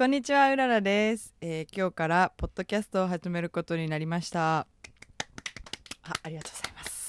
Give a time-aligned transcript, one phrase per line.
[0.00, 4.60] こんにちはうららです、えー今日からポッドキャストを始めることになりました。
[4.60, 4.66] あ
[6.22, 7.06] ありがとうございます。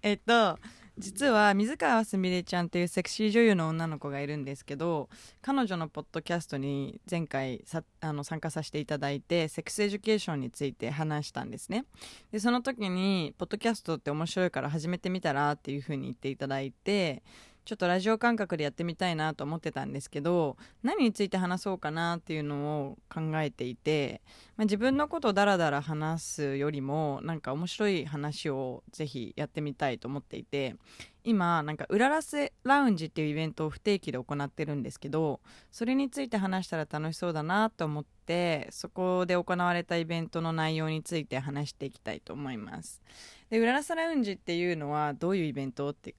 [0.00, 0.58] えっと
[0.96, 5.10] 実は水川すみれちゃんっていうセクシー女優の女の子がいるんですけど
[5.42, 7.62] 彼女のポッドキャストに前回
[8.00, 11.84] あの参加させていただいて sex education について話したんですね。
[12.32, 17.22] でその時にポッドキャストって面白いから始めてみたらっていう風に言っていただいて
[17.64, 24.20] ちょっとラジオ感覚でやってみたいなと思ってたんですけど何について話そうかなっていうのを考えていて、
[24.56, 30.76] まあ、自分のことをダラダラ話すよりもなんか面白い話をぜひやってみたいと思っていて
[31.24, 35.40] 今なんかうららせラウンジっていうイベントを不定期で行ってるんですけど
[35.72, 43.00] それについて話したら楽しそうだなと思ってそこで行われたイベントの内容について話していきたいと思います。
[43.48, 46.14] でうららせラウンジっていうのはどういうイベントって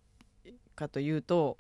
[0.76, 1.58] かというと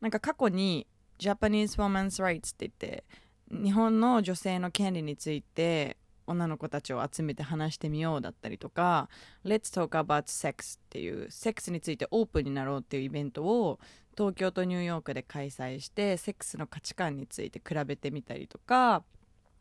[0.00, 0.86] なんか過去に
[1.18, 3.04] Japanese Women's Rights って言って
[3.50, 5.96] 日本の女性の権利について
[6.26, 9.08] 女の子たちを集めて話してみようだったりとか
[9.44, 13.80] Let's Talk About Sex っていうセックスについてオープンになろうっていうイベントを
[14.16, 19.02] 東京とニューヨークで開催してセックスの価値観について比べてみたりとか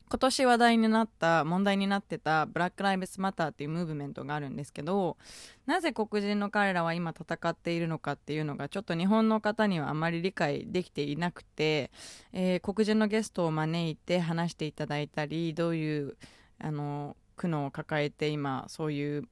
[0.10, 5.18] 今年話題になった問題になってたブラック・ライブスマターっていうムーブメントがあるんですけど
[5.66, 11.92] なぜ黒人の彼らは今戦っているのかっていうのがちょっと日本の方にはあまり理解できていなくて、
[12.32, 16.18] えー黒人のゲストを招いて話していただいたりどういう
[16.60, 19.24] あの苦悩を抱えて今そういう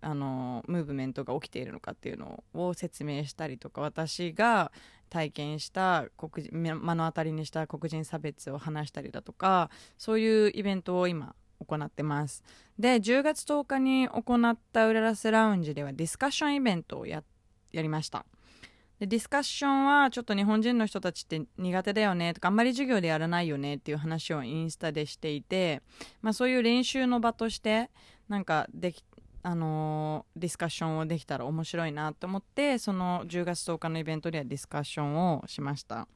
[0.00, 4.70] あのムーブメントが起きているのかっていうのを説明したりとか私が
[5.08, 11.34] 体験した黒人目の当たりにした黒人差別を話したりだとかそういうイベントを今
[11.66, 12.44] 行ってます。
[12.78, 17.24] で10月10日に行ったウララスラウンジではディスカッションイベントをや
[17.72, 18.24] やりました。
[19.00, 25.82] でディスカッションはちょっと日本人の人たちって苦手だよねとかあんまり授業でやらないよねっていう話をインスタでしていて、
[26.20, 27.90] まあ、そういう練習の場として
[28.28, 36.06] なんかできてあのーディスカッションをできたら面白いなと思ってその10月10日のイベントではディスカッションをしました。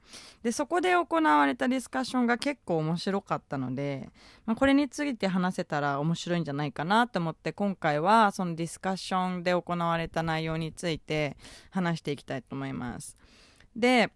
[0.42, 4.08] でそこで行われたディスカッションが結構面白かったので、
[4.46, 11.36] まあ、これについて話せたら面白いんじゃないかなと思って今回はそのディスカッションで行われた内容について
[11.70, 13.16] 話していきたいと思います。
[13.76, 14.12] で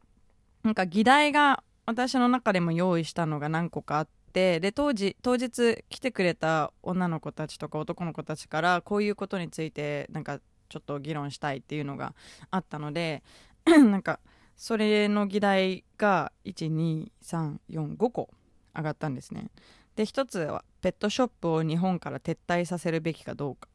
[0.62, 12.14] なんか議題が私の中でも用意したのが何個かあってで当時当日来てくれた女の子たちとか男の子たちからこういうことについてなんかちょっと議論したいっていうのが
[12.50, 13.22] あったので
[13.64, 14.20] なんか
[14.54, 18.28] それの議題が12345個
[18.76, 19.48] 上がったんですね。
[19.96, 23.70] で一つはペットショップを日本から撤退させるべきかどうか。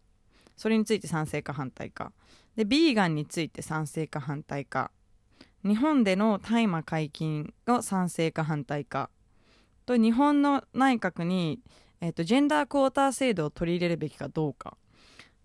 [0.55, 2.11] それについて賛成か反対か。
[2.55, 4.91] でビーガンについて賛成か反対か。
[5.63, 9.09] 日本での大麻解禁を賛成か反対か。
[9.85, 11.59] と日本の内閣に、
[11.99, 14.77] えーとジェンダークォーター制度を取り入れるべきかどうか。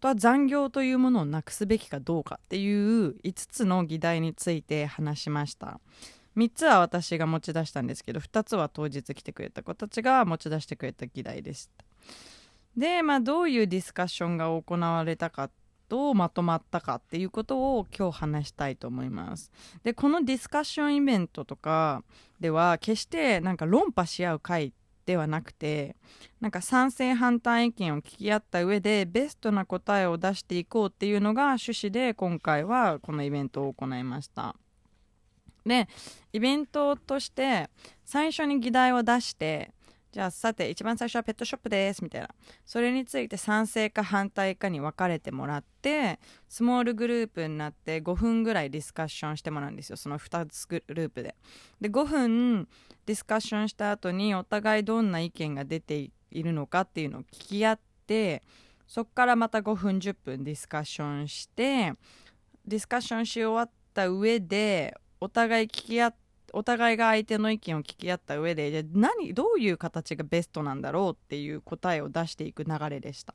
[0.01, 5.81] とは残業というものをなくすべきかどうかっていう5つの議題について話しました。
[6.37, 11.85] 3つは私が持ち出したんですけど2つは当日来てくれた子たちが持ち出してくれた議題でした。
[12.77, 15.51] でまあどういうディスカッションが行われたかっ
[15.89, 19.51] どうまとまったかっていうことを今日話したいと思います。
[19.83, 22.03] でこのディスカッションイベントとか
[22.41, 24.73] では決してなんか論破し合う会
[25.07, 25.97] ではなくて
[26.41, 34.57] なんか賛成反対意見を聞き合った上でベストな答えを出していこうっていうのが趣旨で今回はこのイベントを行いました。
[35.65, 35.89] で
[36.33, 37.71] イベントとして
[38.05, 39.73] 最初に議題を出して
[40.17, 42.31] じゃあさて一番最初はペットショップですみたいな。
[42.65, 46.19] それについて賛成か反対かに分かれてもらって
[46.49, 51.37] スモールグループになって5分ぐらいディスカッションしてもらうんですよその2つグループで。
[51.83, 52.67] で5分
[53.05, 58.43] ディスカッションした後にお互いどんな意見が出ているのかっていうのを聞き合って
[58.87, 61.93] そこからまた5分10分ディスカッションして
[62.65, 66.26] ディスカッションし終わった上でお互い聞き合って
[66.57, 73.35] お互いが相手の意見を聞き合った上でじゃ何どういう形がベストなんだろうっていう答えを出していく流れでした、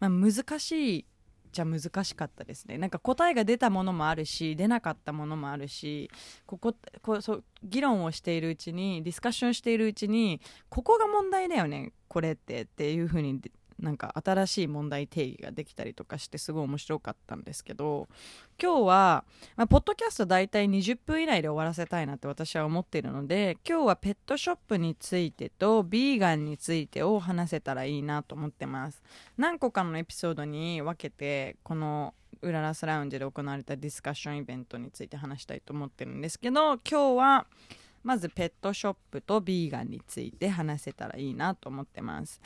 [0.00, 1.06] まあ、難しい
[1.52, 2.76] じゃ難しかったですね。
[2.76, 6.10] なんか答えが出たものもあるし出なかったものもあるし
[6.44, 13.40] こここうそう議論をしているうちにディスカッションしているうちにここが問題だよねこれってっていう風に
[13.78, 18.08] なんか新しい問題定義ができたりとかしてすごい面白かったんですけど
[18.60, 19.24] 今日は、
[19.56, 29.02] まあ、ポッドキャスト大体20分以内で終わらせたいなって私は思っているので今日はペットショップについてとビーガンについてを話せたらいいなと思ってます。
[29.36, 37.46] 何個かのエピソードに分けてこのウララスラウンジで行われたディスカッションイベントについて話したいと思ってるんですけど今日は
[38.02, 42.40] まずペットショップとビーガンについて話せたらいいなと思ってます。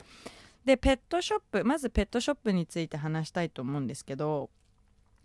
[0.64, 4.50] でペットショップまずペットショップについて話したいと思うんですけど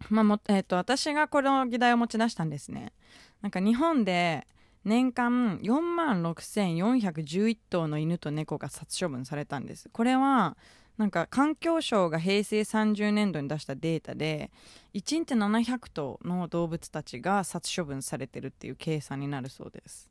[0.10, 2.94] まあもえーと私がこの議題を持ち出したんですね。
[3.42, 4.48] なんか日本で
[4.84, 9.90] 年間4万6411頭の犬と猫が殺処分されたんです。
[9.92, 10.58] これは
[10.98, 14.52] なんか環境省が平成30年度に出したデータで
[14.94, 20.10] 1日700頭の動物たちが殺処分されてるっていう計算になるそうです。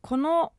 [0.00, 0.52] この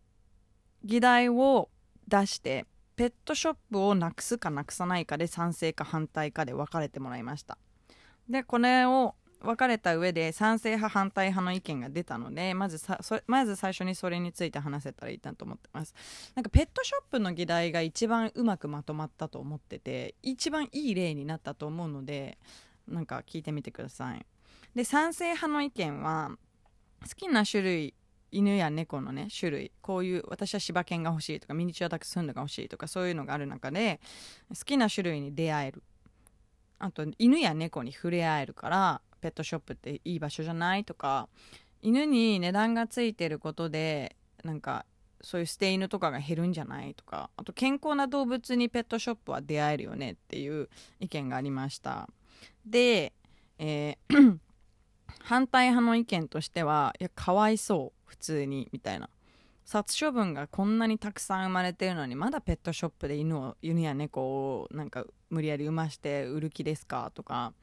[0.84, 1.70] 議題を
[2.08, 2.66] 出して
[2.98, 7.58] ペットショップをなくすかなくさないかで賛成か反対かで分かれてもらいました。
[8.28, 15.94] でこれを分かれた上で賛成派反対派の意見が出たのでまずさまず最初にそれについて話せたらいいなと思ってます。
[16.34, 22.40] なんかペットショップの議題が一番うまくまとまったと思ってて一番いい例になったと思うので
[22.88, 24.26] なんか聞いてみてください。
[24.74, 26.32] で賛成派の意見は
[27.08, 27.94] 好きな種類
[28.32, 34.00] 犬や猫のね種類こういう私は柴犬が欲しいとかミニチュアダックスンドが欲しいとかそういうのがある中で
[34.50, 35.84] 好きな種類に出会える。
[36.80, 41.28] あと犬や猫に触れ合えるからペットショップっていい場所じゃないとか
[41.82, 44.86] 犬に値段がついてることでなんか
[45.22, 50.70] そういう捨て犬とかが減るんじゃないとかあと健康な動物にペットショップは出会えるよねっていう
[51.00, 52.08] 意見がありました。
[52.66, 53.14] で、
[53.58, 54.40] えー
[55.24, 57.97] 反対派の意見としてはいやかわいそう。
[58.08, 59.10] 普通にみたいな。
[59.66, 67.54] 殺処分がこんなにたくさん生まれてるのにまだペットショップで犬を犬や猫をなんか無理やり産まして売る気ですかとか。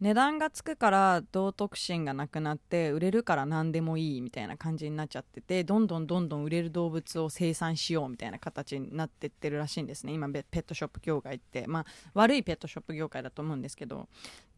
[0.00, 10.12] 値段がつくから道徳心がなくなって売れるから何でもいいみたいな感じになっちゃっててどんどんどんどん売れる動物を生産しようみたいな形になってってるらしいんですね。
[10.12, 11.66] 今ペットショップ業界って。
[11.66, 14.08] まあ悪いペットショップ業界だと思うんですけど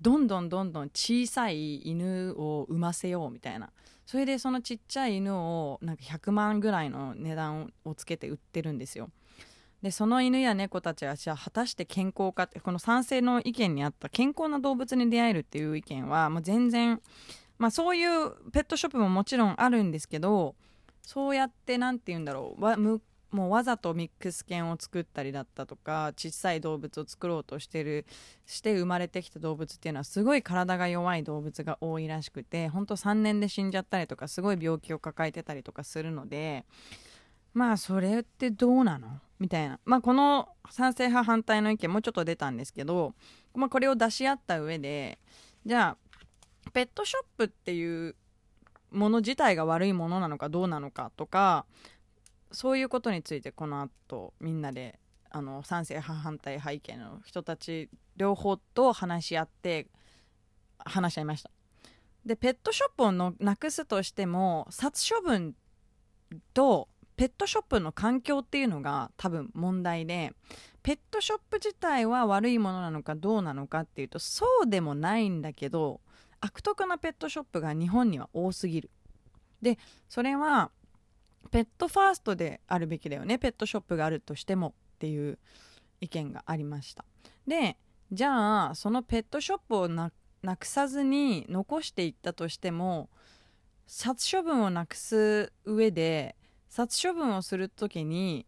[0.01, 3.71] どんどんどんどん小さい犬を産ませようみたいな。
[4.07, 9.11] それでそのちっちゃい犬をなんか100万ぐらいの値段をつけて売ってるんですよ。
[9.83, 17.01] でその犬や猫たちはじゃあ果たして健康かってこの賛成の意見にあった健康な動物に出会えるっていう意見はもう全然、
[17.59, 20.57] まあ、そういうペットショップももちろんあるんですけど
[21.03, 28.07] そうやって何て言うんだろうわむもうわざとミックス犬を作ったりだったとか小さい動物を作ろうとしてる
[28.47, 36.65] して生まれてきた動物っていうのはすごい体が弱い動物が多いらしくてほんと3年で死んじゃったりとかすごい病気を抱えてたりとかするので
[37.53, 39.21] まあそれってどうなの？
[39.39, 43.15] みたいな、まあ、この賛成派反対の意見もちょっと出たんですけど、
[43.55, 45.19] まあ、これを出し合った上で
[45.65, 45.97] じゃ
[46.67, 48.17] あペットショップっていう
[48.91, 51.67] もの自体が悪いものなのかどうなのかとか
[52.53, 54.99] そういうことについてこの後みんなで
[55.31, 59.87] あの賛成派反対派意見の人たち両方と話し合って
[60.79, 61.51] 話し合いました。
[62.25, 65.55] でペットショップをのなくすとしても殺処分
[66.53, 66.89] と
[67.19, 70.33] ペットショップの環境っていうのが多分問題で
[70.85, 76.01] ペットショップ自体は悪いものなのかどうなのかっていうとそうでもないんだけど
[76.41, 78.91] 悪徳なペットショップが日本には多すぎる。
[79.61, 80.71] でそれは
[81.51, 83.37] ペットファーストであるべきだよね。
[83.37, 85.41] ペットショップがあるとしてもっていう
[86.01, 87.05] 意見がありました。
[87.49, 87.77] で
[88.13, 90.13] じゃあそのペットショップをな
[90.57, 93.11] くさずに残していったとしても
[93.89, 96.37] 殺処分をなくす上で
[96.69, 98.47] 殺処分をする時に、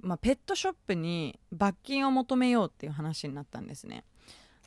[0.00, 4.04] まあ、ペットショップに罰金を求めようっていう話になったんですね。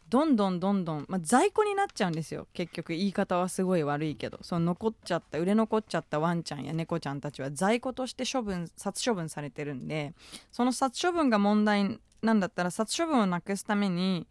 [0.08, 2.48] どんどんどんどん、まあ、在庫になっちゃうんですよ。
[2.54, 4.40] 結局言い方はすごい悪いけど。
[4.44, 10.14] その残っちゃった売れ残っちゃったワンちゃんや猫ちゃんたちは在庫として処分殺処分されてるんで
[10.52, 14.28] その殺処分が問題なんだったら殺処分をなくすために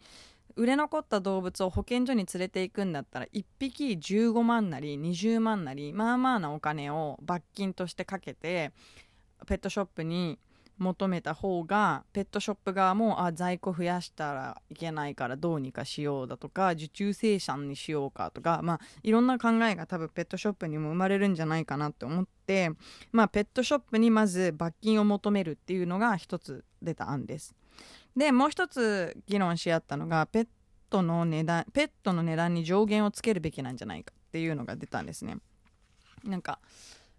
[0.56, 8.72] 売れ残った動物を保健所に連れていくんだったら1匹15万なり20万なりまあまあなお金を罰金としてかけて
[9.46, 10.38] ペットショップに
[10.78, 22.72] 求めた方がペットショップ側もあ在庫増やしたらいけないからどうにかしようだとか受注生産にしようかとか、まあ、いろんな考えが多分ペットショップにも生まれるんじゃないかなって思って、
[23.12, 27.54] まあ、ペットショップにまず罰金を求めるっていうのが一つ出た案です。
[28.16, 30.48] でもう一つ議論し合ったのがペッ
[30.90, 35.38] トの値段ペットの値段に上限をつけるべきなんじゃないかっていうのが出たんですね。
[36.24, 36.60] なんか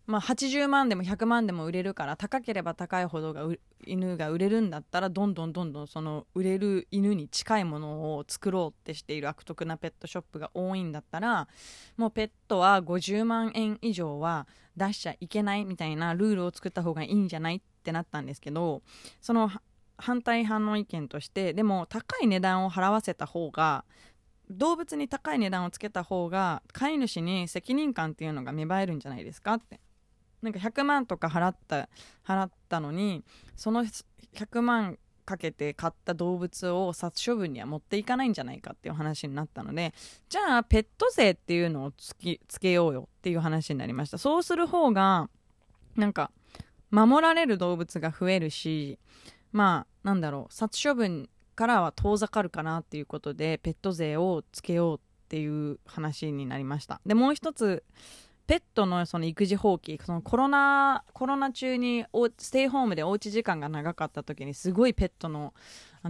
[0.08, 3.48] まあ80万でも100万でも売れるから高ければ高いほどが
[3.86, 11.48] 犬が売れるんだったらどんどんどんどんその売れる犬に近いものを作ろうってしている悪徳なペットショップが多いんだったら
[11.98, 14.48] もうペットは50万円以上は
[14.78, 18.82] 出しちゃいけないみたいなルールを作った方がいいんじゃないってなったんですけど
[19.22, 19.50] その
[19.98, 23.86] 反対派の意見としてでも高い値段を払わせた方が
[24.50, 29.80] 動物に高い値段をつけた方が飼い主に責任感っていうのが芽生えるんじゃないですかって。
[30.42, 31.90] なんか100万とか払った
[32.24, 33.24] 払ったのに
[33.56, 33.84] その
[34.36, 39.94] 100万かけて買った動物を殺処分には持っていかないんじゃないかっていう話になったので
[40.30, 44.20] じゃあペット税っていうのをつきつけようよっていう話になりました。
[44.20, 45.30] そうする方が
[45.96, 46.32] なんか
[46.92, 49.00] 守られる動物が増えるし
[49.56, 50.54] まあなんだろう。
[50.54, 57.00] 殺処分からは遠ざかるかなっていうことでペット税をつけようっていう話になりました。
[57.06, 57.86] でもう一つ
[58.48, 62.06] ペットのその育児放棄そのコロナコロナ中に
[62.38, 65.54] ステイホームでおうち時間が長かった時にすごいペットの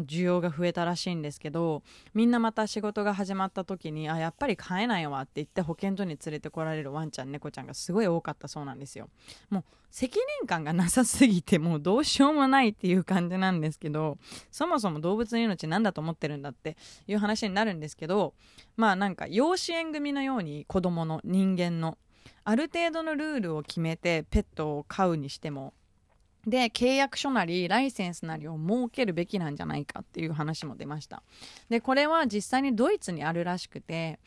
[0.01, 1.81] 需要が増えたらしいんですけど
[2.13, 9.09] みんなまた仕事が始まった時にあやっぱり飼えないわって言って保健所に連れてこられるワンちゃん猫ちゃんがすごい多かったそうなんですよ。
[9.49, 14.17] もう責任感がなさすぎてもうどうしようもないっていう感じなんですけど
[14.51, 16.75] そもそも動物の命なんだと思ってるんだって
[17.07, 18.33] いう話になるんですけど
[18.75, 21.97] まあなんか養子縁組のように子供の人間の
[22.43, 25.73] ある程度のルールを決めてペットを飼うにしても。
[26.47, 31.23] で契約書なりライセンスなりを設けるべきなんじゃないかっていう話も出ました。
[31.69, 34.19] でこれは実際にドイツにあるらしくて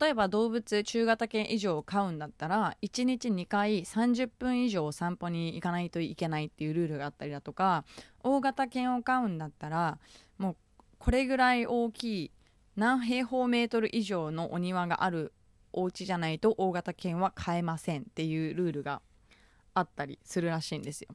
[0.00, 7.84] 例えば動物中型犬以上を飼うんだったら1日2回30分以上散歩に行かないといけないっていうルールがあったりだとか
[8.22, 9.98] 大型犬を飼うんだったら
[10.38, 10.56] もう
[10.98, 12.30] これぐらい大きい
[12.76, 15.32] 何平方メートル以上のお庭がある
[15.72, 19.02] お家じゃないと大型犬は買えませんっていうルールが
[19.74, 21.08] あったりするらしいんですよ。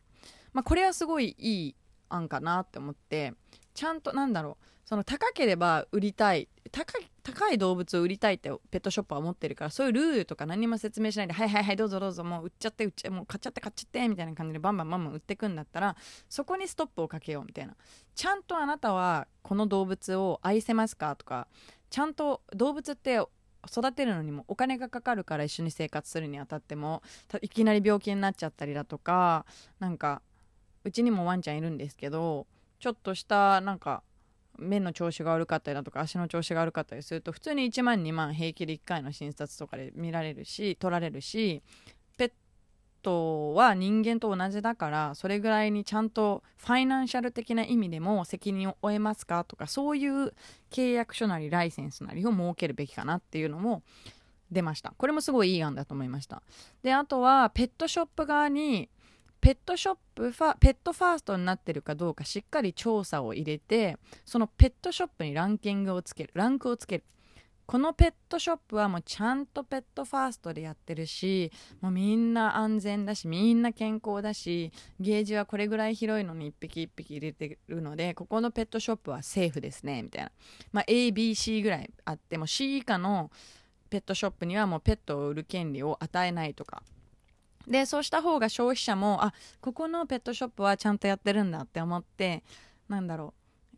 [0.54, 1.76] まあ、これはすごいいい
[2.10, 3.34] 案かなって思って
[3.74, 15.96] ちゃんとなんだろうその高ければ売りたい高い高い動物を売りたいってペットショップは思ってるからそういうルールとか何も説明しないではいはいはいどうぞどうぞもう売っちゃって売っちゃもう買っちゃって買っちゃってみたいな感じでバンバンバンバン売ってくんだったら
[16.30, 17.76] そこにストップをかけようみたいな
[18.14, 21.48] ちゃんとあなたはこの動物を愛せますかとか
[21.90, 23.20] ちゃんと動物って
[23.70, 27.02] 育てるのにもお金がかかるから一緒に生活するにあたっても
[27.42, 29.46] いきなり病気になっちゃったりだとか
[29.80, 30.22] なんか
[30.84, 32.48] うちにもワンちゃんいるんですけど
[32.80, 34.04] ちょっとしたなんか
[34.58, 41.62] 目の調子が悪かったりだとか足の調子が悪かったりすると普通に1万2万平気で1回の診察とかで見られるし取られるし
[43.06, 50.34] トは人間と同じだからそれぐらいにちゃんとファイナンシャル的な意味でも責任を負えますかとかそういう
[50.72, 53.84] 契約書なりライセンスなりを設けるべきかなっていうのも
[54.52, 54.94] 出ました。
[54.98, 56.42] これもすごいいい案だと思いました。
[56.82, 58.90] であとはペットショップ側に
[59.40, 67.04] ペットショップファペットファーストになってるかどうかしっかり調査を入れてそのペットショップにランキングをつけるランクをつける。
[67.66, 80.32] このペットショップはもうちゃんとペットファーストでやってるしもうみんな安全だしみんな健康だしゲージはこれぐらい広いのに1匹1匹入れてるのでここのペットショップはセーフですねみたいな、
[80.72, 83.32] まあ、ABC ぐらいあっても C 以下の
[83.90, 86.84] ペットショップにはもうペットを売る権利を与えないとか。
[87.68, 92.44] でそうした方が消費者もあここのペットショップはちゃんとやってるんだって思って
[92.88, 93.34] なんだろ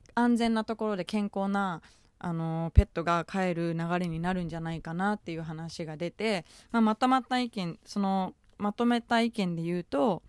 [0.09, 1.81] う安全なところで健康な
[2.19, 10.23] あのペットが飼える流れになるんじゃないかなっていう話が出て、まあ、まとまった意見そのまとめた意見で言うと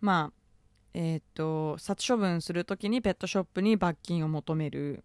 [0.00, 0.44] まあ
[0.94, 5.04] えー、と殺処分する時にペットショップに罰金を求める。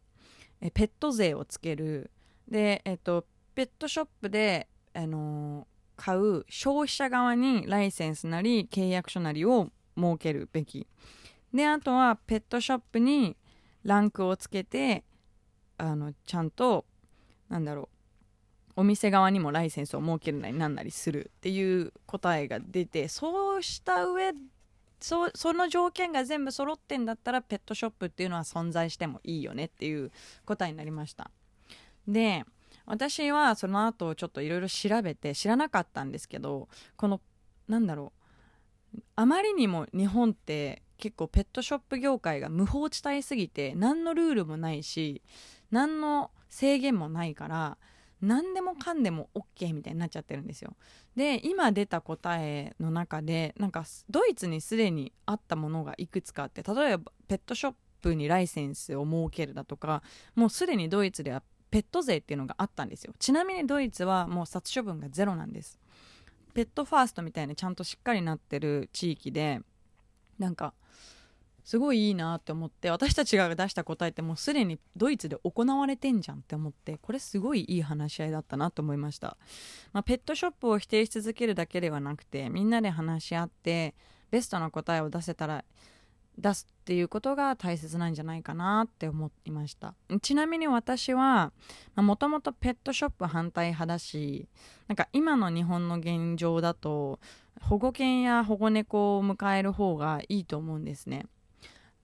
[0.62, 2.12] えペット税をつける。
[2.48, 10.88] で、えー、とペットショップで、あの買う消費者側にライセンスなり契約書なりを設けるべき。
[11.54, 13.36] であとはペットショップに
[13.84, 15.04] ランクをつけて
[15.80, 16.86] あのちゃんと
[17.50, 17.90] なんだろ
[18.76, 24.34] うお店側にもライセンスを設けるなりなんなりするっていう答えが出てそうした上
[25.02, 30.12] そその条件が全部揃ってんだったらペットショップっていうのは存在してもいいよねっていう
[30.46, 31.32] 答えになりました。
[32.08, 32.44] で
[32.86, 36.68] 私はその後ちょっといろいろ調べて知らなかったんですけど
[36.98, 37.22] この
[37.68, 38.12] なんだろ
[38.96, 45.22] うあまりにも日本って結構ペットショップ業界が無法地帯すぎて何のルールもないし
[45.72, 47.78] 何の制限もないから
[48.22, 50.76] 何でもかんでも OK みたいになっちゃってるんですよ。
[51.16, 60.04] で今出た答えの中でなんかドイツにすでにあったものがいくつかあって例えばペットショップにライセンスを設けるだとか
[60.36, 63.14] もうすでにドイツではペット税っていうのがあったんですよ。
[63.20, 65.80] ちなみにドイツはもう殺処分がゼロなんです。
[66.54, 69.62] ペットファーストみたいなちゃんとしっかりなってる地域で
[70.40, 70.74] なんか
[71.70, 79.38] すごいいいなって思って私たちが出した答えってもうすでにドイツで行われてんじゃんって思ってこれすごいいい話し合いだったなと思いました、
[79.94, 83.94] まあ、ペットショップを否定し続けるだけではなくてみんなで話し合って
[84.32, 85.64] ベストな答えを出せたら
[86.40, 89.94] 出すっていうことが大切なんじゃないかなって思いました。
[90.24, 91.52] ちなみに私は
[91.96, 94.48] もともとペットショップ反対派だし
[94.88, 97.20] なんか今の日本の現状だと
[97.62, 101.28] 保護犬や保護猫を迎える方がいいと思うんですね。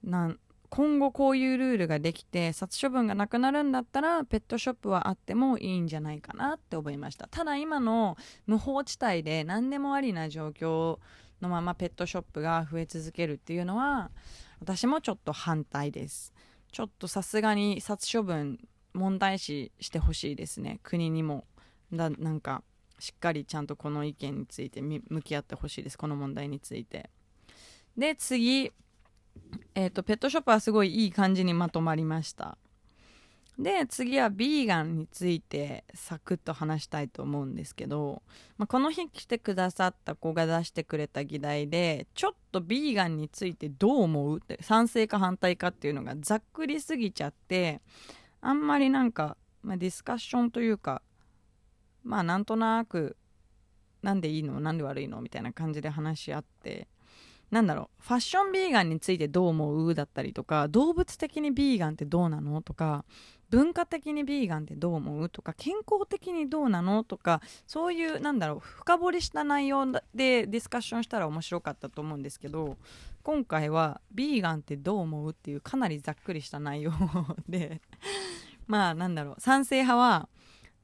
[0.06, 7.28] なん今後こういうルールができて殺処分がなくなるんだったらペットショップはあってもいいんじゃないかなって思いました。
[7.28, 10.98] ただ今の無法地帯で何でもありな状況
[11.40, 14.10] のままペットショップが増え続けるっていうのは
[14.60, 16.32] 私もちょっと反対です。
[16.72, 18.58] ちょっとさすがに殺処分
[18.92, 20.80] 問題視してほしいですね。
[20.82, 21.44] 国にも。
[21.92, 22.62] だなんか
[22.98, 25.98] しっかりちゃんとこの意見について向き合ってほしいです。
[25.98, 27.10] この問題について。
[27.96, 28.72] で次。
[29.74, 32.56] えーと、ペットショップはすごいいい感じにまとまりました。
[33.58, 38.22] で次はビーガンについてサクッと話したいと思うんですけど、
[38.58, 47.80] まあ、この日来てくださった子が出してくれた議題でちょっとビーガンについてどう思うって賛成か反対かっていうのがざっくりすぎちゃって
[48.42, 51.00] あんまりなんか、まあ、ディスカッションというか
[52.04, 53.16] まあなんとなく
[54.02, 54.60] なんでいいの？
[54.60, 55.22] なんで悪いの？
[55.22, 56.88] みたいな感じで話し合って
[57.50, 63.04] なんだろうファッションビーガンについてどう思うだったりとか動物的にビーガンってどうなのとか
[63.50, 72.76] 文化的にビーガンってどう思うとか健康的にどうなのとかそういうなんだろう深掘りした内容でディスカッションしたら面白かったと思うんですけど
[73.22, 76.92] 今回はビーガンってどう思うっていうかなりざっくりした内容
[77.48, 77.80] で
[78.66, 80.28] まあなんだろう賛成派は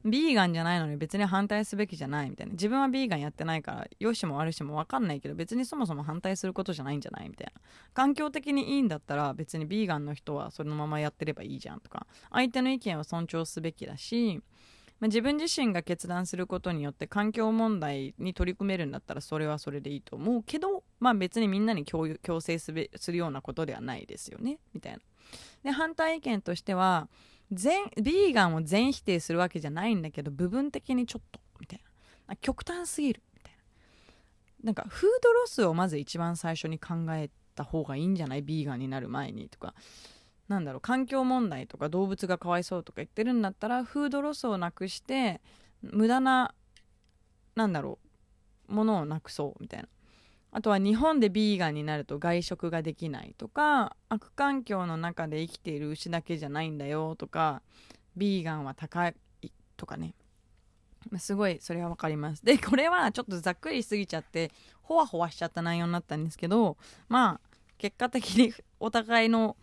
[0.05, 2.53] ビーガンじゃないのに別に反対すべきじゃないみたいな。
[2.53, 7.61] 自分はビーガンやってないから良しも悪しも分かんないけど別にそもそも反対することじゃないんじゃないみたいな。
[7.93, 12.05] 環境的にいいんだったら別にビーガンの人はそのままやってればいいじゃんとか。
[12.31, 14.41] 相手の意見を尊重すべきだし、
[14.99, 24.59] まあ、自分自身が決断することによって環境問題に取り組めるんだったらそれはそれでいいと思うけど、まあ、別にみんなに強強制すべするようなことではないですよね。
[24.73, 24.99] みたいな。
[25.63, 27.07] で反対意見としては
[27.53, 31.79] 全ビーガンを全否定するわけじゃないんだけど部分的にちょっとみたい
[32.27, 32.35] な。
[32.37, 34.65] 極端すぎるみたいな。
[34.65, 38.41] なんかフードロスをまず一番最初に考えた方がいいんじゃない？
[38.41, 39.73] ビーガンになる前にとか。
[40.49, 45.39] なんだろう環境問題とか動物がかわいそうとか言ってるんだったらフードロスをなくして
[45.81, 46.53] 無駄な
[47.55, 47.97] なんだろ
[48.67, 49.87] うものをなくそうみたいな。
[50.55, 57.63] あとは日本でビーガンになると外食ができないとか悪環境の中で生きている牛だけじゃないんだよとか
[58.15, 59.15] ビーガンは高い
[59.75, 60.13] とかね。
[61.17, 62.45] すごいそれは分かります。
[62.45, 64.51] でこれはちょっとざっくりしすぎちゃって
[64.83, 66.77] ほわほわしちゃった内容になったんですけど
[67.09, 69.57] まあ結果的に お互いの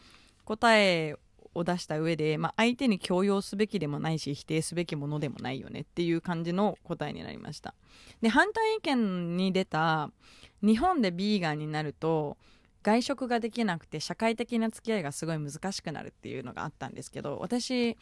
[0.44, 1.14] 答え
[1.54, 7.74] を出した上で、まあ、相手に強要すべきでもないし否定すべきものでもないよねっていう感じの答えになりました。
[8.20, 10.10] で反対意見に出た
[10.62, 12.36] 日本でビーガンになると
[12.82, 17.96] 外食ができなくて社会的な付き合いがすごい難しくなるっていうのがあったんですけど私、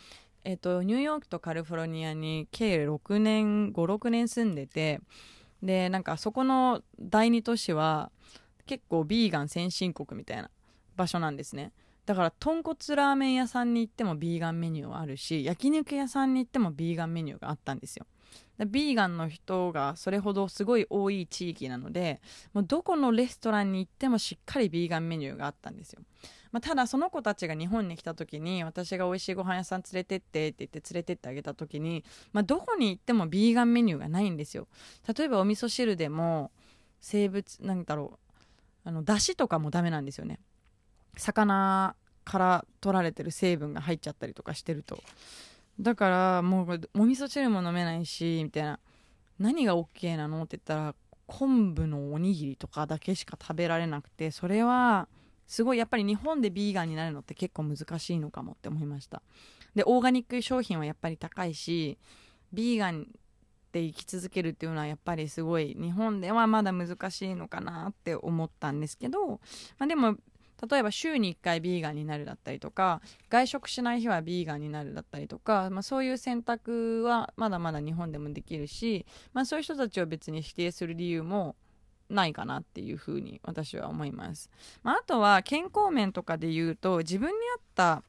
[0.45, 5.01] えーと、ニューヨークとカリフォルニアに計6年56年住んでて
[5.63, 8.13] でなんかそこの第二都市は
[8.67, 10.51] 結構ビーガン先進国みたいな
[10.97, 11.73] 場所なんですね。
[12.07, 18.07] だから豚骨ラーメン屋さんに行ってもビーガンメニューはあるし焼肉屋さんに行ってもビーガンメニューがあったんですよ。
[18.67, 22.21] ビーガンの人がそれほどすごい多い地域なので
[22.53, 26.03] もうどこのレストランに行ってもしっかりビーガンメニューがあったんですよ、
[26.51, 34.67] まあ、ただその子たちが日本に来た時に私が美味しいご飯屋さん連れてってって言って連れてってあげた時に、まあ、どこに行ってもビーガンメニューがないんですよ。
[35.17, 36.51] 例えばお味噌汁でも
[37.01, 38.19] 生物なんだろ
[38.85, 40.41] うあの出汁とかもダメなんですよね。
[41.17, 41.95] 魚
[42.25, 44.99] から取られてる成分が入っちゃったりとかしてると。
[45.81, 48.81] だからもうお味噌汁も飲めないしみたいな。
[49.39, 50.95] 何が OK なのって言ったら
[51.27, 55.09] 昆布のおにぎりとかだけしか食べられなくてそれは
[55.47, 59.23] すごいやっぱり日本でビーガンになるのって結構難しいのかもって思いました。
[59.75, 61.99] でオーガニック商品はやっぱり高いし
[62.53, 63.07] ビーガン
[63.71, 69.29] で生き続けるっていうのはやっぱりすごい日本ではまだ難しいのかなって思ったんですけど、
[69.79, 70.17] まあ、でも
[70.67, 81.57] 例えば週に1回ビーガンになるだったりとか外食しない日はビーガンになるだったりとか、まあ、そういう選択はまだまだ日本でもできるし、まあ、そういう人たちを別に否定する理由も
[82.11, 84.51] ないかなっていうふうに私は思います、
[84.83, 88.03] まあ、あとは健康面とかで言うと自分に合った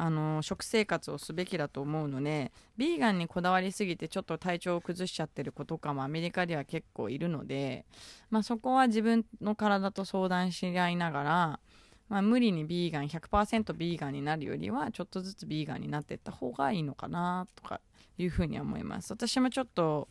[0.00, 7.84] あの食生活をすべきだと思うのでビーガンにこだわりすぎてちょっと体調を崩しちゃってる子とかもアメリカでは結構いるので、
[8.30, 11.60] まあ、そこは自分の体と相談し合いながら
[12.08, 17.80] まあ、無理にビーガン100%ビーガンになるよりはちょっとずつビーガンになっていった方がいいのかなとか
[18.16, 19.12] いうふうに思います。
[19.12, 20.08] 私もちょっと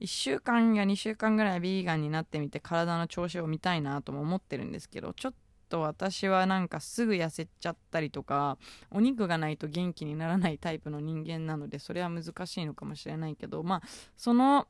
[0.00, 5.34] 1週間や2週間ぐらいビーガンになってみて体の調子を見たいなとも思ってるんですけどちょっ
[5.68, 8.58] と私はなんかすぐ痩せちゃったりとか
[8.90, 13.82] お肉がないと元気にならないタイプの人間なのでそれは難しいのかもしれないけどまあ
[14.16, 14.66] その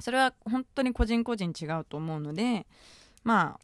[0.00, 2.66] それは本当に個人個人違うと思うので
[3.24, 3.60] まあ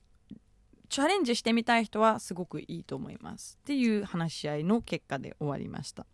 [0.88, 6.06] チャレンジしてみたい人はすごくいいと思いますっていう話し合いの結果で終わりました。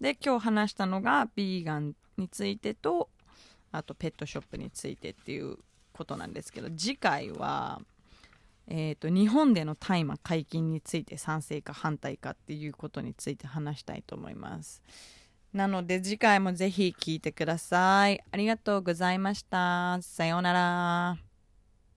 [0.00, 3.08] で今日話したのがビーガンについてと
[3.72, 5.56] あとペットショップについてっていう
[5.92, 7.80] ことなんですけど次回は、
[8.68, 14.82] えーと、日本での大麻解禁について賛成か反対かっていうことについて話したいと思います。
[15.52, 18.20] なので次回もぜひ聞いてください。
[18.30, 19.98] ありがとうございました。
[20.02, 21.27] さようなら。